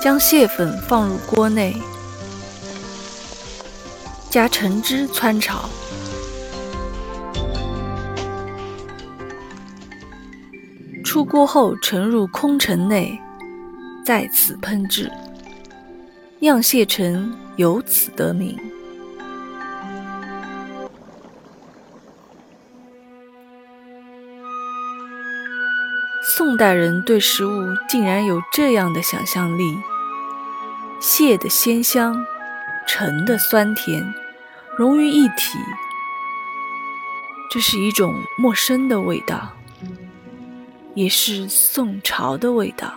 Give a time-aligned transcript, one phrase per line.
[0.00, 1.76] 将蟹粉放入锅内，
[4.30, 5.68] 加橙汁汆炒。
[11.04, 13.20] 出锅后盛入空盛内，
[14.02, 15.10] 再次烹制，
[16.38, 18.58] 酿蟹橙由此得名。
[26.22, 27.50] 宋代人对食物
[27.88, 29.76] 竟然有这样的想象力：
[31.00, 32.14] 蟹的鲜香，
[32.86, 34.14] 橙的酸甜，
[34.76, 35.58] 融于一体，
[37.50, 39.50] 这是一种陌生的味道。
[40.94, 42.92] 也是宋朝的味道。